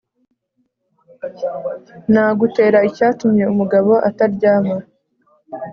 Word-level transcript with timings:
Nagutera 2.11 2.79
icyatumye 2.89 3.43
umugabo 3.53 3.91
ataryama. 4.09 4.75